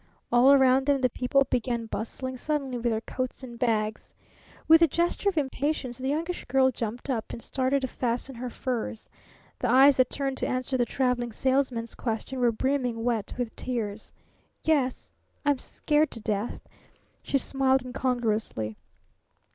All 0.31 0.51
around 0.51 0.87
them 0.87 1.01
the 1.01 1.11
people 1.11 1.43
began 1.51 1.85
bustling 1.85 2.35
suddenly 2.35 2.75
with 2.77 2.85
their 2.89 3.01
coats 3.01 3.43
and 3.43 3.59
bags. 3.59 4.15
With 4.67 4.81
a 4.81 4.87
gesture 4.87 5.29
of 5.29 5.37
impatience 5.37 5.99
the 5.99 6.09
Youngish 6.09 6.43
Girl 6.45 6.71
jumped 6.71 7.07
up 7.07 7.31
and 7.31 7.39
started 7.39 7.81
to 7.81 7.87
fasten 7.87 8.33
her 8.33 8.49
furs. 8.49 9.11
The 9.59 9.69
eyes 9.69 9.97
that 9.97 10.09
turned 10.09 10.37
to 10.37 10.47
answer 10.47 10.75
the 10.75 10.85
Traveling 10.87 11.31
Salesman's 11.31 11.93
question 11.93 12.39
were 12.39 12.51
brimming 12.51 13.03
wet 13.03 13.35
with 13.37 13.55
tears. 13.55 14.11
"Yes 14.63 15.13
I'm 15.45 15.59
scared 15.59 16.09
to 16.09 16.19
death!" 16.19 16.67
she 17.21 17.37
smiled 17.37 17.85
incongruously. 17.85 18.77